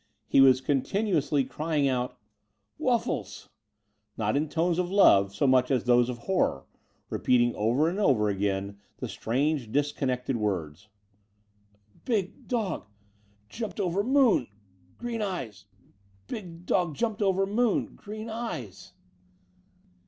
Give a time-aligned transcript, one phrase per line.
[0.27, 2.17] He was continuously crying out
[2.79, 3.49] Wuffles,"
[4.17, 6.65] not in tones of love so much as those of horror,
[7.11, 10.89] repeating over and over again the strange disconnected words:'
[11.71, 12.87] * Big dog...
[13.47, 14.47] jumped over moon...
[14.97, 15.65] green eyes...
[16.25, 16.95] big dog...
[16.95, 17.93] jumped over moon...
[17.95, 18.93] green eyes."